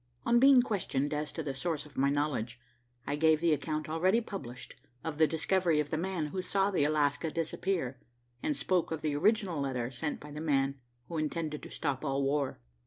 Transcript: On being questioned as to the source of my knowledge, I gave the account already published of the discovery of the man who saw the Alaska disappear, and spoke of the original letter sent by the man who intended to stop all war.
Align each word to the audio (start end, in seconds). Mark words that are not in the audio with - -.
On 0.25 0.39
being 0.39 0.63
questioned 0.63 1.13
as 1.13 1.31
to 1.33 1.43
the 1.43 1.53
source 1.53 1.85
of 1.85 1.95
my 1.95 2.09
knowledge, 2.09 2.59
I 3.05 3.15
gave 3.15 3.39
the 3.39 3.53
account 3.53 3.87
already 3.87 4.19
published 4.19 4.73
of 5.03 5.19
the 5.19 5.27
discovery 5.27 5.79
of 5.79 5.91
the 5.91 5.97
man 5.99 6.29
who 6.29 6.41
saw 6.41 6.71
the 6.71 6.83
Alaska 6.85 7.29
disappear, 7.29 7.99
and 8.41 8.55
spoke 8.55 8.89
of 8.89 9.01
the 9.03 9.15
original 9.15 9.61
letter 9.61 9.91
sent 9.91 10.19
by 10.19 10.31
the 10.31 10.41
man 10.41 10.79
who 11.07 11.19
intended 11.19 11.61
to 11.61 11.69
stop 11.69 12.03
all 12.03 12.23
war. 12.23 12.59